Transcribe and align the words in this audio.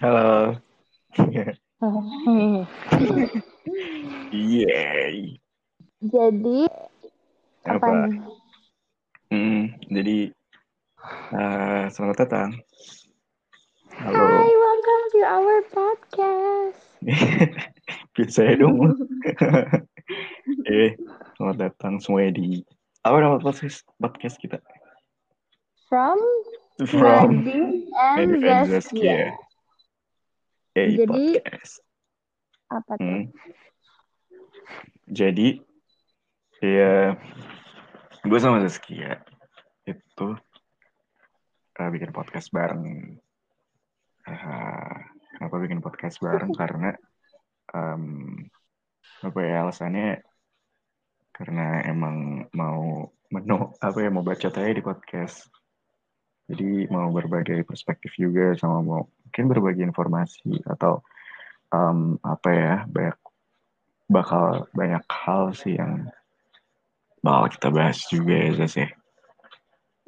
Halo. 0.00 0.56
Yeay. 4.32 5.36
Jadi 6.00 6.60
apa 7.68 7.84
Apa? 7.84 8.08
nih? 8.08 8.20
Hmm, 9.28 9.76
jadi 9.92 10.32
eh, 11.36 11.84
selamat 11.92 12.16
datang. 12.16 12.48
Hi, 13.92 14.08
Halo. 14.08 14.24
welcome 14.48 15.04
to 15.12 15.20
our 15.20 15.58
podcast. 15.68 16.80
Biasa 18.16 18.40
ya 18.40 18.54
dong. 18.56 18.80
eh, 20.72 20.96
selamat 21.36 21.56
datang 21.60 22.00
semuanya 22.00 22.40
di 22.40 22.64
apa 23.04 23.20
nama 23.20 23.36
podcast 23.36 23.84
podcast 24.00 24.40
kita? 24.40 24.64
From 25.92 26.16
From 26.88 27.44
and 27.92 28.40
and 28.40 28.64
Zaskia. 28.64 28.64
Zaskia. 28.64 29.49
Eh, 30.78 30.94
Jadi- 30.94 31.34
podcast. 31.42 31.82
Apa 32.70 32.92
tuh? 32.94 33.02
Hmm. 33.02 33.24
Jadi, 35.10 35.58
ya, 36.62 37.18
gue 38.22 38.38
sama 38.38 38.62
Zaskia 38.62 39.18
itu 39.82 40.28
eh, 41.74 41.90
bikin 41.90 42.14
podcast 42.14 42.54
bareng. 42.54 43.18
Eh, 44.30 44.94
kenapa 45.34 45.56
bikin 45.58 45.82
podcast 45.82 46.22
bareng? 46.22 46.54
Karena 46.54 46.94
em, 47.74 48.46
apa 49.26 49.38
ya 49.42 49.66
alasannya? 49.66 50.22
Karena 51.34 51.82
emang 51.90 52.46
mau 52.54 53.10
menu 53.34 53.74
apa 53.82 53.98
ya 53.98 54.10
mau 54.14 54.22
baca 54.22 54.46
aja 54.46 54.70
di 54.70 54.84
podcast. 54.84 55.50
Jadi 56.46 56.86
mau 56.86 57.10
berbagai 57.10 57.66
perspektif 57.66 58.14
juga 58.14 58.54
sama 58.54 58.78
mau 58.86 59.02
mungkin 59.30 59.46
berbagi 59.46 59.86
informasi 59.86 60.58
atau 60.66 61.06
em, 61.70 62.18
apa 62.26 62.48
ya 62.50 62.74
banyak 62.90 63.14
bakal 64.10 64.66
banyak 64.74 65.06
hal 65.06 65.54
sih 65.54 65.78
yang 65.78 66.10
bakal 67.22 67.46
kita 67.46 67.68
bahas 67.70 68.02
juga 68.10 68.34
ya 68.34 68.50
Zaz 68.58 68.74
ya. 68.74 68.90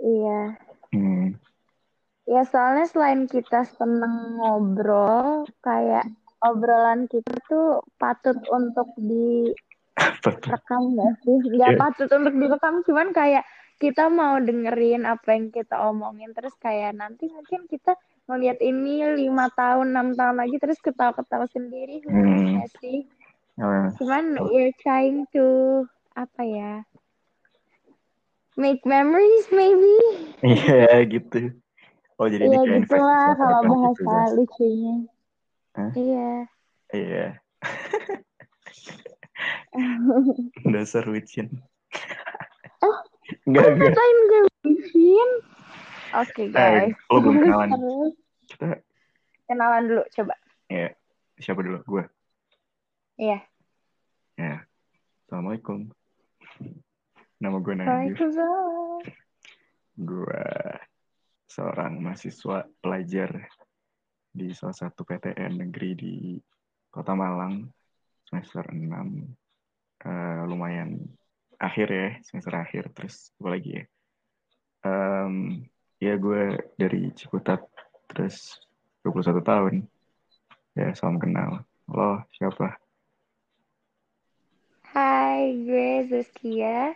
Iya. 0.03 0.59
Hmm, 0.91 1.39
Ya 2.27 2.43
soalnya 2.43 2.91
selain 2.91 3.31
kita 3.31 3.63
seneng 3.79 4.43
ngobrol, 4.43 5.47
kayak 5.63 6.11
obrolan 6.43 7.07
kita 7.07 7.39
tuh 7.47 7.87
patut 7.95 8.35
untuk 8.51 8.91
direkam 8.99 9.55
betul. 10.27 10.59
nggak 10.99 11.15
sih? 11.23 11.39
Nggak 11.47 11.73
Iya. 11.75 11.79
patut 11.79 12.11
untuk 12.11 12.35
direkam, 12.35 12.83
cuman 12.83 13.15
kayak 13.15 13.47
kita 13.79 14.11
mau 14.11 14.43
dengerin 14.43 15.07
apa 15.07 15.31
yang 15.35 15.55
kita 15.55 15.79
omongin, 15.87 16.35
terus 16.35 16.55
kayak 16.59 16.99
nanti 16.99 17.31
mungkin 17.31 17.71
kita 17.71 17.95
ngeliat 18.31 18.59
ini 18.63 19.03
lima 19.19 19.51
tahun, 19.53 19.93
enam 19.93 20.15
tahun 20.15 20.37
lagi, 20.39 20.57
terus 20.57 20.79
ketawa-ketawa 20.79 21.45
sendiri, 21.51 22.01
Hmm. 22.07 22.59
nggak 22.59 22.71
sih? 22.79 22.99
Eh, 23.59 23.87
Cuman 24.01 24.39
we're 24.49 24.73
trying 24.81 25.27
to 25.35 25.45
apa 26.15 26.43
ya? 26.43 26.73
Make 28.55 28.85
memories 28.85 29.49
maybe? 29.49 29.97
Iya 30.45 31.09
gitu. 31.09 31.57
Oh 32.21 32.29
jadi 32.29 32.45
ini 32.47 32.57
Iya 32.61 32.85
gitu 32.85 33.01
lah 33.01 33.33
kalau 33.35 33.61
gitu, 33.65 34.05
bahasa 34.05 34.29
Zaz. 34.29 34.37
lucunya. 34.37 34.97
Iya. 35.97 36.31
Iya. 36.93 37.27
Dasar 40.73 41.09
wicin. 41.09 41.49
Oh, 42.85 42.97
Enggak, 43.49 43.73
enggak. 43.73 43.97
ngatain 43.97 44.19
gue? 44.29 44.41
Oke 46.15 46.43
Eh, 46.45 46.53
guys. 46.53 46.93
lo 47.09 47.19
belum 47.19 47.37
kenalan. 47.43 47.69
Kita, 48.45 48.67
kenalan 49.47 49.83
dulu 49.87 50.03
coba. 50.13 50.35
ya, 50.67 50.89
siapa 51.37 51.61
dulu? 51.61 51.79
Gue. 51.87 52.05
Iya. 53.17 53.39
Ya. 54.35 54.65
Assalamualaikum. 55.25 55.89
Nama 57.39 57.57
gue. 57.59 57.73
Waalaikumsalam. 57.75 59.01
Gue 59.99 60.45
seorang 61.47 62.01
mahasiswa 62.01 62.65
pelajar 62.79 63.31
di 64.29 64.53
salah 64.53 64.73
satu 64.75 65.05
PTN 65.05 65.61
negeri 65.61 65.91
di 65.93 66.15
Kota 66.89 67.13
Malang 67.13 67.69
semester 68.25 68.65
6 68.69 69.37
Eh, 70.03 70.43
lumayan 70.51 70.99
akhir 71.63 71.87
ya 71.87 72.09
semester 72.27 72.59
akhir 72.59 72.91
terus 72.91 73.31
gue 73.39 73.47
lagi 73.47 73.71
ya 73.79 73.85
Em, 76.03 76.11
ya 76.11 76.19
gue 76.19 76.59
dari 76.75 77.15
Ciputat 77.15 77.63
terus 78.11 78.59
21 79.07 79.39
tahun 79.39 79.75
ya 80.75 80.91
salam 80.99 81.23
kenal 81.23 81.63
lo 81.87 82.27
siapa 82.35 82.75
Hai, 84.93 85.63
gue 85.63 86.11
Zaskia. 86.11 86.93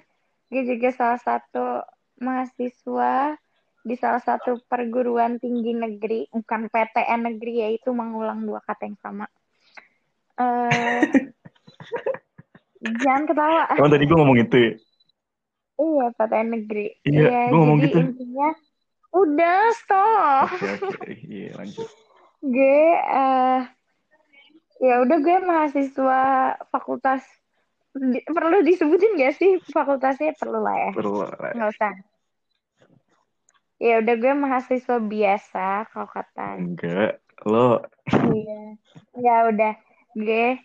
Gue 0.52 0.68
juga 0.68 0.92
salah 0.92 1.16
satu 1.16 1.80
mahasiswa 2.20 3.38
di 3.86 3.94
salah 3.96 4.20
satu 4.20 4.60
perguruan 4.68 5.40
tinggi 5.40 5.72
negeri, 5.72 6.28
bukan 6.28 6.68
PTN 6.68 7.30
negeri, 7.30 7.64
yaitu 7.64 7.96
mengulang 7.96 8.44
dua 8.44 8.60
kata 8.60 8.90
yang 8.90 9.00
sama. 9.00 9.24
Eh, 10.36 11.02
jangan 13.06 13.24
ketawa. 13.24 13.64
emang 13.80 13.92
tadi 13.96 14.04
gue 14.04 14.16
ngomong 14.18 14.38
itu 14.44 14.56
ya 14.60 14.72
Iya, 15.76 16.06
PTN 16.16 16.48
negeri. 16.52 16.86
Iya, 17.04 17.40
gua 17.52 17.58
ngomong 17.64 17.78
jadi 17.80 17.86
gitu. 17.88 17.98
intinya 18.00 18.48
udah 19.10 19.58
stop. 19.76 20.48
oke 20.54 20.68
oke 20.90 21.10
iya 21.26 21.54
lanjut 21.58 21.88
Gue 22.40 22.82
eh 22.94 23.60
ya 24.78 24.94
udah 25.02 25.18
gue 25.18 25.36
mahasiswa 25.40 26.20
fakultas 26.68 27.24
Di- 27.96 28.22
perlu 28.28 28.60
disebutin 28.60 29.16
gak 29.16 29.40
sih 29.40 29.56
fakultasnya 29.72 30.36
perlu 30.36 30.60
lah 30.60 30.76
ya. 30.76 30.92
perlu 30.92 31.24
lah. 31.24 31.52
Nggak 31.56 31.70
usah. 31.72 31.92
Ya 33.76 34.04
udah 34.04 34.14
gue 34.20 34.32
mahasiswa 34.36 34.96
biasa 35.00 35.66
kalau 35.88 36.08
kata. 36.08 36.60
enggak 36.60 37.24
lo 37.48 37.80
Iya. 38.12 38.62
Ya 39.16 39.36
udah 39.48 39.72
gue 40.12 40.60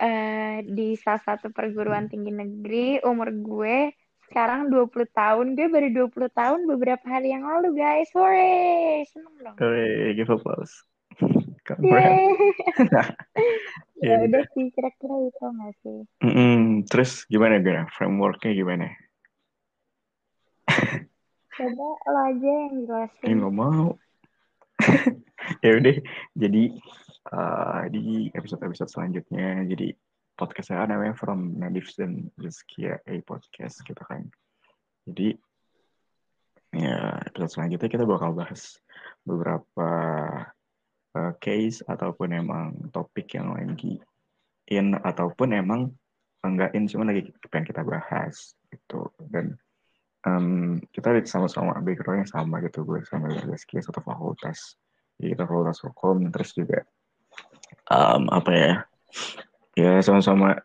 eh 0.00 0.54
di 0.64 0.96
salah 0.96 1.20
satu 1.20 1.52
perguruan 1.52 2.08
tinggi 2.08 2.32
negeri 2.32 3.04
umur 3.04 3.28
gue 3.28 3.92
sekarang 4.30 4.70
20 4.70 5.10
tahun. 5.10 5.46
Gue 5.58 5.66
baru 5.66 5.88
20 6.06 6.30
tahun 6.30 6.60
beberapa 6.70 7.02
hari 7.04 7.34
yang 7.34 7.42
lalu 7.42 7.74
guys. 7.76 8.08
Hore, 8.14 9.02
seneng 9.10 9.34
dong. 9.42 9.56
Hooray, 9.58 10.14
give 10.14 10.30
applause. 10.30 10.72
Yeay. 11.82 12.30
Ya 14.00 14.16
ya 14.16 14.24
udah 14.24 14.48
sih 14.56 14.72
kira-kira 14.72 15.12
itu 15.28 15.44
nggak 15.44 15.72
sih? 15.84 15.98
Mm-mm. 16.24 16.88
Terus 16.88 17.28
gimana 17.28 17.60
gimana? 17.60 17.84
Frameworknya 17.92 18.56
gimana? 18.56 18.88
Coba 21.52 21.86
lo 22.08 22.20
aja 22.32 22.48
yang 22.48 22.74
Eh 22.80 22.84
jelasin. 22.88 23.36
nggak 23.44 23.54
mau. 23.54 23.92
ya 25.64 25.70
udah. 25.76 25.96
Jadi 26.32 26.62
uh, 27.28 27.82
di 27.92 28.32
episode-episode 28.32 28.88
selanjutnya, 28.88 29.68
jadi 29.68 29.92
podcast 30.40 30.72
saya 30.72 30.88
namanya 30.88 31.12
From 31.12 31.60
Nadives 31.60 32.00
dan 32.00 32.32
Rizkia 32.40 32.96
A 33.04 33.14
Podcast 33.20 33.84
gitu 33.84 34.00
kan. 34.00 34.24
Jadi 35.04 35.36
ya 36.72 37.20
episode 37.28 37.52
selanjutnya 37.52 37.92
kita 37.92 38.08
bakal 38.08 38.32
bahas 38.32 38.80
beberapa 39.26 39.90
uh, 41.12 41.32
case 41.42 41.84
ataupun 41.84 42.28
emang 42.32 42.88
topik 42.88 43.36
yang 43.36 43.52
lagi 43.52 44.00
in 44.70 44.94
ataupun 44.96 45.50
emang 45.52 45.90
enggak 46.40 46.72
in 46.72 46.88
cuma 46.88 47.10
lagi 47.10 47.28
pengen 47.50 47.68
kita 47.68 47.82
bahas 47.82 48.54
gitu 48.70 49.10
dan 49.28 49.58
em, 50.24 50.78
kita 50.94 51.20
sama-sama 51.26 51.74
background 51.82 52.24
yang 52.24 52.30
sama 52.30 52.62
gitu 52.64 52.86
gue 52.86 53.02
sama 53.04 53.28
Rizky 53.28 53.82
satu 53.82 54.00
fakultas 54.00 54.78
jadi 55.18 55.36
kita 55.36 55.44
fakultas 55.44 55.82
hukum 55.84 56.30
terus 56.30 56.54
juga 56.54 56.86
em, 57.90 58.24
apa 58.30 58.50
ya 58.54 58.72
ya 59.76 60.00
sama-sama. 60.02 60.58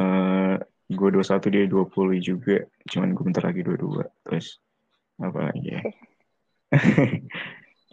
Eh 0.00 0.56
gue 0.90 1.08
21 1.10 1.52
dia 1.52 1.64
20 1.66 2.20
juga. 2.20 2.56
Cuman 2.90 3.16
gue 3.16 3.24
bentar 3.24 3.44
lagi 3.44 3.64
22 3.64 4.04
terus 4.26 4.60
apa 5.18 5.50
lagi 5.50 5.68
ya? 5.74 5.82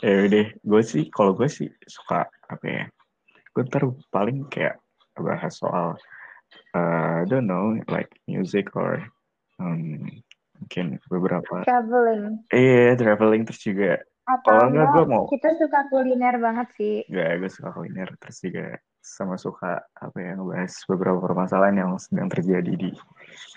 Ya 0.01 0.25
udah 0.25 0.45
gue 0.65 0.81
sih 0.81 1.13
kalau 1.13 1.37
gue 1.37 1.45
sih 1.45 1.69
suka 1.85 2.25
apa 2.49 2.65
ya 2.65 2.83
gue 3.53 3.61
ntar 3.69 3.85
paling 4.09 4.49
kayak 4.49 4.81
bahas 5.13 5.61
soal 5.61 5.93
uh, 6.73 7.21
I 7.21 7.29
don't 7.29 7.45
know 7.45 7.77
like 7.85 8.09
music 8.25 8.73
or 8.73 9.05
um, 9.61 10.09
mungkin 10.57 10.97
beberapa 11.05 11.61
Traveling. 11.69 12.41
eh 12.49 12.97
traveling 12.97 13.45
terus 13.45 13.61
juga 13.61 14.01
Atau 14.21 14.53
Kalau 14.53 14.69
enggak, 14.69 14.87
gua 14.91 15.03
mau- 15.03 15.27
kita 15.27 15.49
suka 15.55 15.79
kuliner 15.87 16.35
banget 16.37 16.67
sih. 16.73 16.95
ya 17.07 17.35
gue 17.35 17.47
suka 17.47 17.71
kuliner 17.71 18.09
terus 18.17 18.37
juga 18.39 18.65
sama 18.97 19.33
suka 19.33 19.81
apa 19.91 20.13
ya 20.15 20.37
ngebahas 20.37 20.73
beberapa 20.85 21.17
permasalahan 21.19 21.75
yang 21.75 21.91
sedang 21.97 22.29
terjadi 22.29 22.69
di 22.71 22.89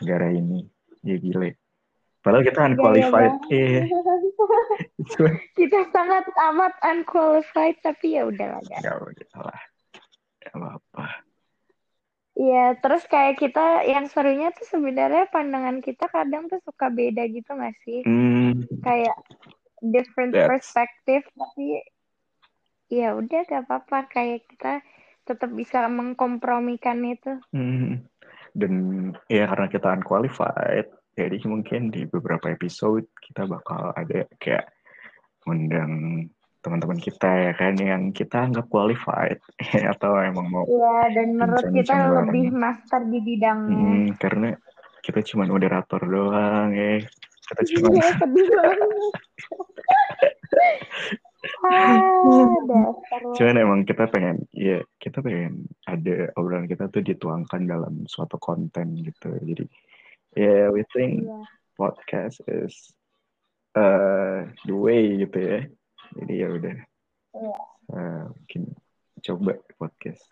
negara 0.01 0.29
ini 0.29 0.65
ya 1.01 1.17
gile 1.17 1.61
Padahal 2.19 2.41
kita 2.43 2.57
Gaya 2.57 2.69
unqualified. 2.73 3.13
banget. 3.37 3.53
Iya. 3.53 3.81
Cuma- 5.13 5.37
Kita 5.61 5.81
sangat 5.93 6.25
amat 6.49 6.73
unqualified 6.83 7.77
tapi 7.85 8.17
ya 8.17 8.25
udahlah 8.25 8.65
guys. 8.65 8.81
Gak 8.81 8.97
udah 8.97 9.41
lah. 9.45 9.61
Gak 10.41 10.55
apa-apa. 10.55 11.07
Iya, 12.35 12.81
terus 12.81 13.05
kayak 13.05 13.37
kita 13.37 13.85
yang 13.85 14.09
serunya 14.09 14.51
tuh 14.51 14.65
sebenarnya 14.67 15.29
pandangan 15.29 15.79
kita 15.79 16.09
kadang 16.09 16.49
tuh 16.49 16.59
suka 16.65 16.89
beda 16.89 17.29
gitu 17.29 17.53
gak 17.53 17.77
sih? 17.85 18.01
Hmm, 18.03 18.65
Kayak 18.81 19.15
different 19.85 20.33
That's- 20.33 20.49
perspective 20.49 21.25
tapi 21.33 21.83
ya 22.89 23.13
udah 23.13 23.41
gak 23.43 23.65
apa-apa 23.65 24.07
kayak 24.09 24.47
kita 24.47 24.81
tetap 25.25 25.51
bisa 25.51 25.89
mengkompromikan 25.89 27.01
itu. 27.03 27.41
hmm. 27.51 28.05
Dan 28.55 28.73
ya 29.27 29.51
karena 29.51 29.67
kita 29.67 29.91
unqualified, 29.91 30.87
jadi 31.13 31.37
mungkin 31.43 31.91
di 31.91 32.07
beberapa 32.07 32.47
episode 32.49 33.03
kita 33.19 33.45
bakal 33.45 33.91
ada 33.91 34.31
kayak 34.39 34.71
undang 35.43 36.25
teman-teman 36.61 36.97
kita 36.97 37.29
ya 37.29 37.53
kan 37.53 37.75
yang 37.77 38.09
kita 38.09 38.47
anggap 38.47 38.71
qualified 38.71 39.37
atau 39.93 40.17
emang 40.17 40.47
mau 40.49 40.65
Iya, 40.65 40.97
dan 41.13 41.29
menurut 41.35 41.67
kita 41.73 41.93
bareng. 41.93 42.15
lebih 42.31 42.47
master 42.55 43.01
di 43.05 43.19
bidangnya. 43.21 43.75
Hmm, 43.75 44.07
karena 44.17 44.49
kita 45.03 45.21
cuma 45.27 45.45
moderator 45.45 46.01
doang 46.01 46.71
ya. 46.71 47.03
Kita 47.45 47.63
cuma 47.69 47.87
Iya, 47.91 48.09
sedih 48.23 48.47
banget. 48.49 48.79
ah, 48.79 48.87
dasar 49.75 50.63
lo. 50.63 51.54
cuman 53.37 53.57
emang 53.57 53.81
kita 53.89 54.09
pengen 54.11 54.45
ya 54.53 54.85
kita 55.01 55.21
pengen 55.25 55.69
ada 55.89 56.33
obrolan 56.37 56.69
kita 56.69 56.89
tuh 56.89 57.01
dituangkan 57.01 57.65
dalam 57.65 58.05
suatu 58.09 58.37
konten 58.41 58.99
gitu. 59.01 59.33
Jadi 59.43 59.65
ya 60.35 60.69
we 60.71 60.83
think 60.93 61.25
Iya. 61.25 61.47
podcast 61.79 62.43
is 62.51 62.75
uh, 63.79 64.47
the 64.67 64.75
way 64.75 65.19
gitu 65.23 65.39
ya. 65.39 65.61
Jadi 66.21 66.33
ya 66.39 66.49
udah. 66.51 66.77
Iya. 67.35 67.57
Uh, 67.91 68.25
mungkin 68.33 68.63
coba 69.25 69.53
podcast. 69.77 70.25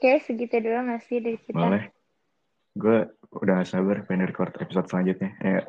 Oke, 0.00 0.16
segitu 0.24 0.64
dulu 0.64 0.80
gak 0.88 1.04
sih 1.04 1.20
dari 1.20 1.36
kita? 1.36 1.60
Boleh. 1.60 1.92
Gue 2.72 3.04
udah 3.36 3.60
gak 3.60 3.68
sabar 3.68 4.00
pengen 4.08 4.32
record 4.32 4.56
episode 4.56 4.88
selanjutnya. 4.88 5.28
Ya. 5.44 5.60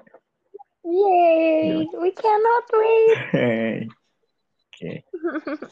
Yay! 0.87 1.83
We 1.99 2.09
cannot 2.15 2.65
wait! 2.71 3.91
Oke. 4.81 5.05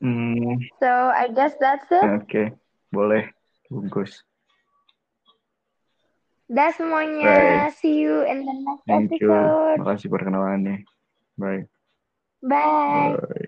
Hmm, 0.00 0.56
So, 0.80 0.88
I 0.88 1.28
guess 1.28 1.52
that's 1.60 1.84
it. 1.92 2.00
Oke, 2.00 2.56
boleh. 2.88 3.28
Bungkus. 3.68 4.24
Dah 6.48 6.72
semuanya. 6.72 7.68
See 7.68 8.00
you 8.00 8.24
in 8.24 8.48
the 8.48 8.54
next 8.64 8.88
Thank 8.88 9.20
you. 9.20 9.28
episode. 9.28 9.76
Makasih 9.76 10.08
perkenalannya. 10.08 10.88
Bye. 11.36 11.68
Bye. 12.40 13.12
Bye. 13.12 13.39